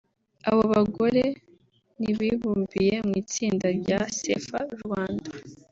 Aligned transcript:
Abo 0.49 0.63
bagore 0.73 1.23
bibumbiye 2.19 2.95
mu 3.07 3.13
itsinda 3.21 3.67
rya 3.79 3.99
Safer 4.17 4.65
Rwanda 4.83 5.29